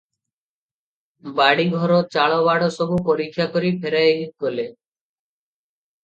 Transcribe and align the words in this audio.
ବାଡ଼ିଘର 1.39 1.97
ଚାଳବାଡ଼ 2.15 2.69
ସବୁ 2.75 2.97
ପରୀକ୍ଷା 3.09 3.47
କରି 3.57 3.69
ଫେରିଗଲେ। 3.83 4.65